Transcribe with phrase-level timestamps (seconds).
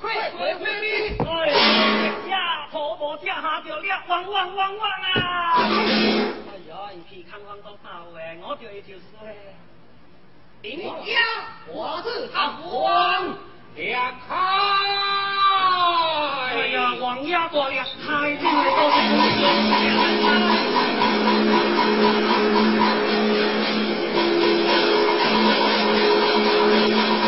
[0.00, 0.54] 快快
[1.18, 1.24] 快！
[1.48, 1.52] 哎
[2.28, 2.34] 呀，
[2.72, 5.16] 头无只下着了，汪汪汪汪啊！
[5.58, 5.66] 哎
[6.68, 6.72] 呀，
[10.70, 11.12] 王家，
[11.68, 12.36] 我是汉
[12.70, 12.72] 王，
[13.76, 13.96] 裂
[14.28, 14.30] 开！
[16.54, 16.94] 哎呀，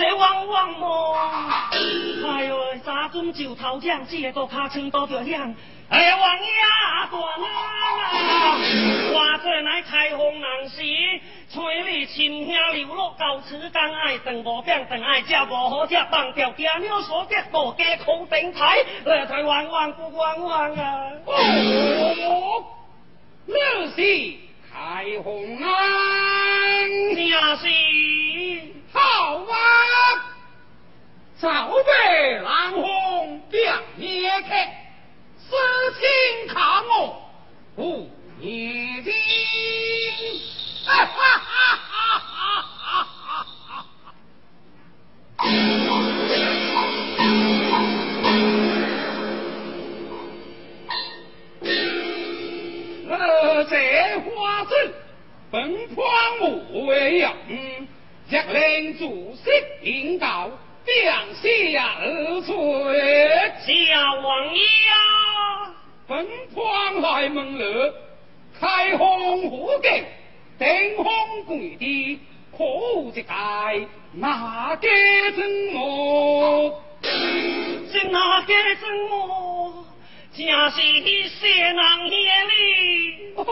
[0.00, 1.14] 这王王么？
[2.26, 5.54] 哎呦，三尊九头将，这个卡称多着亮。
[5.90, 6.46] 哎呀，王爷
[7.12, 11.20] 大人，花子乃开红难写。
[11.50, 21.12] 催你亲兄流落，到此刚爱等无饼，等爱食无好食，放掉家鸟所得，大家口顶台，来台湾玩不玩玩啊？
[21.26, 22.64] 哦，
[23.44, 24.00] 那是
[24.72, 25.68] 开红啊，
[27.14, 27.68] 正是
[29.00, 29.54] 好啊，
[31.38, 34.79] 早被郎红变灭开，
[68.60, 70.04] 开封府境。
[70.58, 71.06] 登峰
[71.46, 72.20] 跪地，
[72.54, 72.64] 可
[73.08, 73.24] 一介
[74.12, 74.88] 哪家
[75.34, 76.82] 真我？
[77.02, 79.86] 是哪家真我？
[80.36, 80.76] 正是
[81.28, 81.74] 谢人
[82.10, 82.16] 爷
[82.50, 82.52] 哩。
[83.36, 83.42] 哦，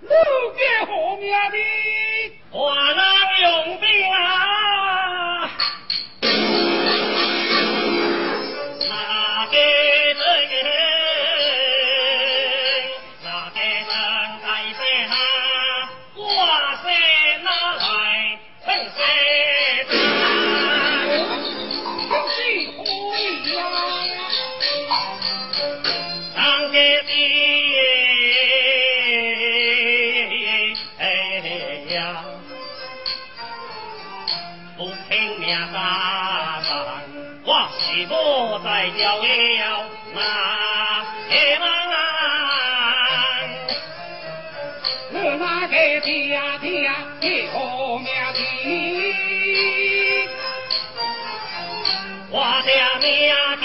[0.00, 1.56] 哪家何名的？
[2.50, 2.98] 华南
[3.42, 3.46] 用
[3.78, 4.16] 兵啊！
[52.30, 52.70] 我的
[53.00, 53.64] 娘的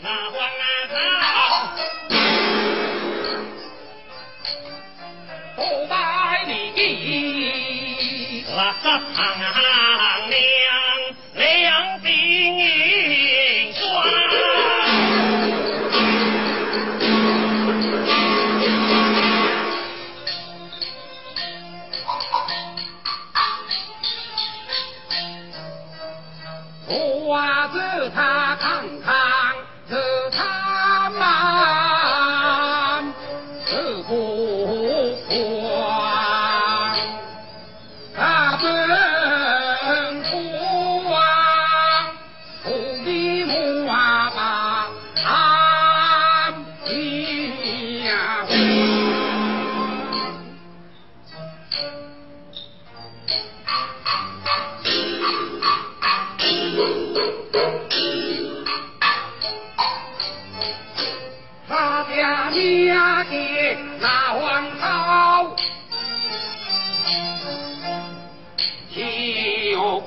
[0.00, 0.96] 那黄啊草，
[5.54, 5.94] 不拜
[6.46, 6.52] 你。
[8.48, 8.84] 我十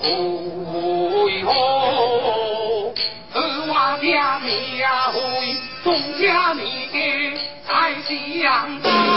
[0.02, 2.94] 哦哟？
[3.34, 5.18] 此话家庙会，
[5.84, 7.34] 众家米给
[7.68, 9.17] 在相当。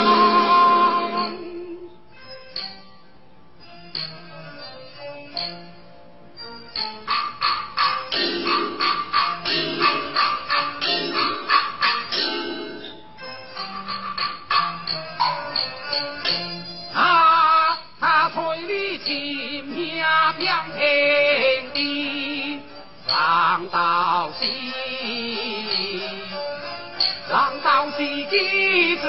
[28.30, 29.06] 几子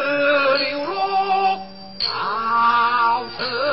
[0.57, 1.57] 流落
[1.99, 3.70] 到此。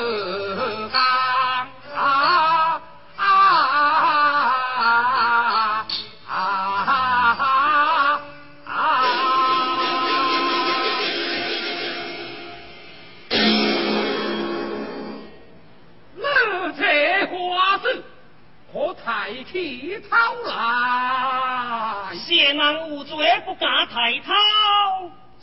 [22.18, 23.16] 谢难无罪，
[23.46, 24.32] 不敢抬头。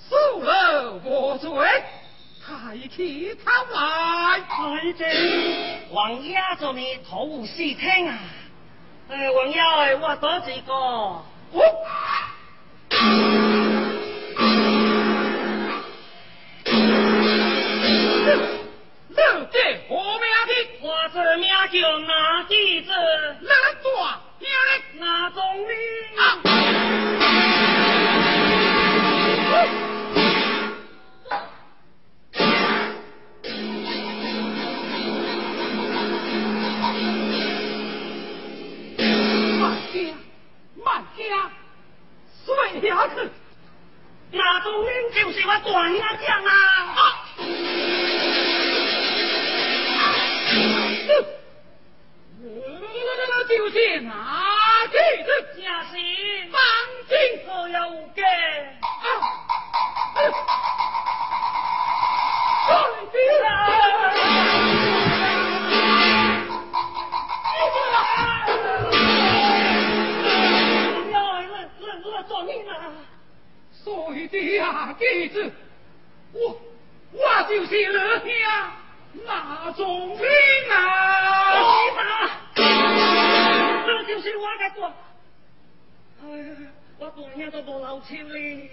[0.09, 1.49] 受了我罪，
[2.45, 4.41] 抬起头来。
[5.91, 8.19] 王爷做你头无细听啊！
[9.09, 9.61] 哎，王爷，
[9.95, 10.73] 我多几个。
[19.07, 19.57] 你这
[19.87, 20.51] 何名的？
[20.81, 22.91] 我这名叫哪弟子？
[22.91, 23.49] 哪
[23.83, 23.85] 大
[24.39, 24.99] 名的？
[24.99, 25.65] 哪种名？
[26.43, 26.54] 睡
[74.97, 75.51] 弟子，
[76.33, 76.61] 我
[77.11, 78.29] 我就是二兄
[79.25, 80.17] 那种
[80.69, 80.71] 啊！
[83.85, 84.93] 这就是我的官。
[86.23, 86.43] 哎呀，
[86.99, 88.69] 我大兄都无老手哩。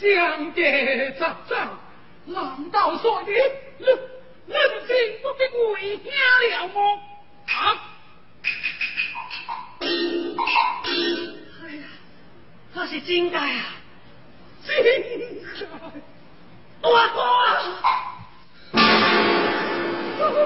[0.00, 1.78] 相见杂长，
[2.26, 3.50] 难道说你人
[4.46, 5.40] 人心不必
[5.74, 6.04] 为兄
[6.50, 6.74] 了吗？
[7.46, 7.60] 啊！
[9.80, 9.82] 哎
[11.74, 11.84] 呀，
[12.74, 13.76] 那是真的啊！
[16.82, 17.20] 我哥，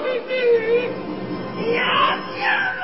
[0.01, 0.31] 弟弟，
[1.73, 1.79] 呀
[2.39, 2.76] 呀，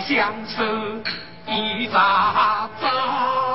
[0.00, 1.02] 相思
[1.46, 3.45] 一扎扎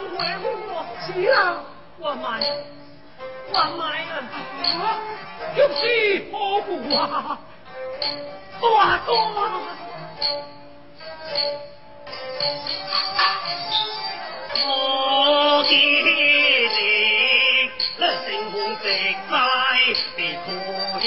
[0.00, 1.62] 回我，是啊，
[1.98, 2.26] 我买，
[3.52, 4.12] 我买了，
[5.56, 5.82] 又是
[6.32, 7.38] 何故啊？
[8.60, 9.10] 大哥。
[14.66, 16.08] 我记你，
[17.98, 18.82] 那星空直
[19.30, 19.32] 在
[20.16, 20.48] 的可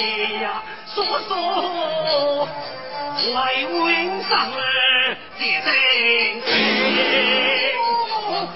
[0.40, 0.62] 呀，
[0.94, 1.30] 说说
[3.34, 4.56] 来问上了
[5.38, 5.68] 这真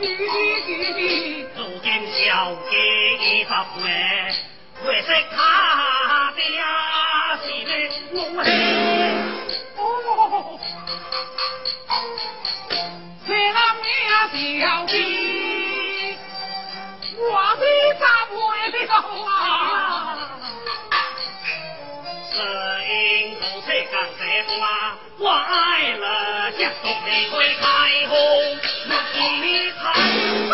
[0.02, 2.74] 如今小姐
[3.20, 3.82] 已十岁，
[4.82, 5.36] 会识他
[6.32, 6.60] 的呀
[7.40, 7.70] 是咧
[8.12, 8.16] 我
[9.76, 9.80] 哦，
[13.26, 13.86] 这人名
[14.60, 14.92] 小弟，
[17.16, 17.22] 我
[17.56, 17.62] 的
[18.00, 18.34] 咋会
[18.86, 18.90] 了
[19.24, 19.30] 啊？
[25.18, 27.64] 我爱了家族离开开
[28.08, 28.16] 红，
[29.42, 29.82] 你才
[30.48, 30.50] 哼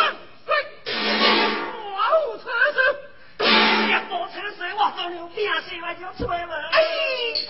[1.94, 2.44] 我有车
[2.74, 2.76] 子，
[3.38, 6.52] 一无车水，我做牛鞭是来就吹了。
[6.72, 6.76] 哎，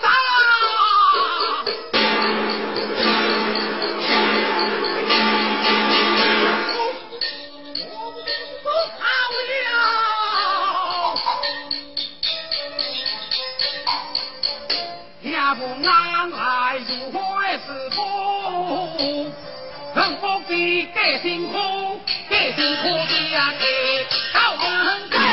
[0.01, 0.05] 咋？
[6.41, 6.68] 我
[17.69, 18.01] 是福？
[19.93, 21.53] 幸福的皆辛苦，
[22.27, 23.63] 皆辛苦的呀给
[24.33, 25.28] 到门口。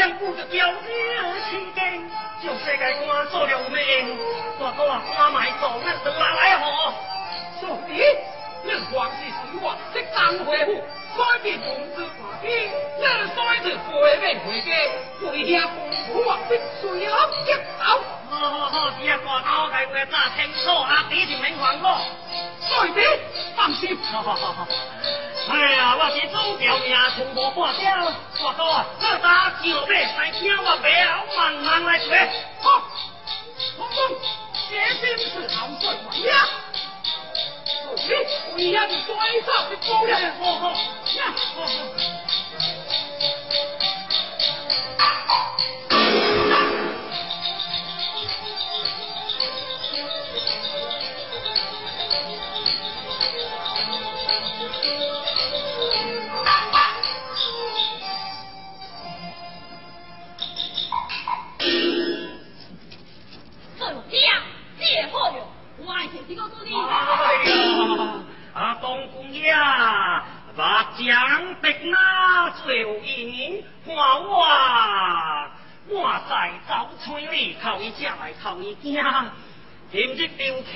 [0.00, 4.16] 将顾着表而起根，就世界官做了命，
[4.58, 6.64] 我说啊，官买走那是哪来何？
[7.60, 8.00] 兄弟，
[8.64, 10.80] 你皇是水我，即当回府，
[11.14, 13.04] 所以同志华天，你
[13.36, 14.72] 所以回面回家，
[15.20, 15.76] 回遐公
[16.24, 17.12] 我必须要
[17.44, 18.00] 接走。
[18.30, 22.00] 好好好，只要挂头大话打清楚，阿弟就免还我。
[22.62, 22.90] 所以
[23.54, 23.94] 放心。
[24.10, 24.66] 好好好好。
[25.50, 32.06] 哎呀，我是主条命从无半条，我说啊，这打叫马才听我表慢慢来吹。
[32.60, 32.82] 好，
[33.76, 33.96] 公公，
[34.70, 36.48] 这边是好水玩呀。
[37.96, 38.16] 所以，
[38.54, 39.08] 为遐是水
[39.42, 40.74] 上的姑娘，好好，好
[41.56, 42.19] 好。
[69.12, 69.52] 公爷，
[70.56, 74.46] 把将的那最有银，看我，
[75.88, 77.56] 我在走村里。
[77.62, 79.02] 靠伊食来靠伊惊，
[79.90, 80.70] 今日丢客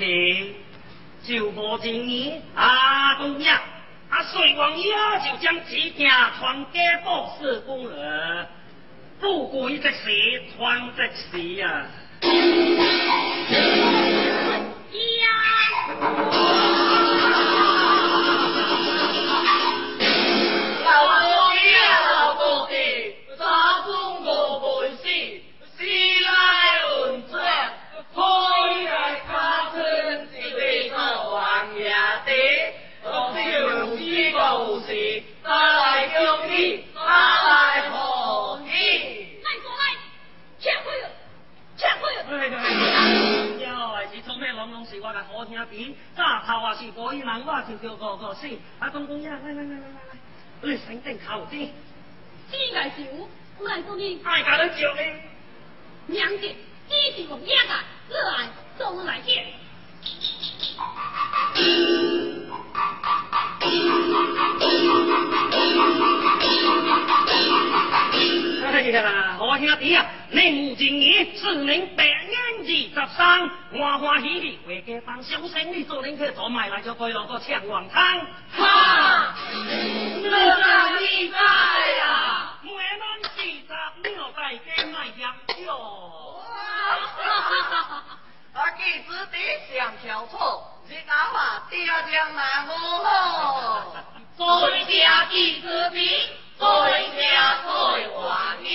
[1.23, 4.93] 就无情义，啊公爷，啊隋王爷
[5.23, 6.09] 就将此件
[6.39, 8.47] 传给博士公儿，
[9.19, 11.01] 不贵即时传即
[11.59, 11.65] 时
[16.01, 16.35] 啊。
[16.35, 16.44] 是
[52.85, 53.03] 是爱酒，
[53.61, 54.21] 来公你。
[54.23, 55.01] 爱家人叫你。
[56.13, 56.41] 娘子，
[56.87, 57.73] 只是我爷个，
[58.09, 59.43] 热爱送来见。
[68.71, 78.19] 哎呀，好兄弟啊，您今年是您百年二十三，欢欢喜喜回家当小生，你做恁去做买来就可以落个抢王汤。
[78.55, 79.33] 哈，
[80.21, 81.37] 你在
[81.97, 82.34] 呀，
[89.31, 89.37] 地
[89.77, 92.71] 上飘错，人家话天上难无
[93.03, 93.95] 好。
[94.37, 94.43] 在
[94.83, 95.99] 家的日子，
[96.59, 96.63] 在
[97.15, 97.69] 家最
[98.09, 98.19] 怀
[98.61, 98.69] 念。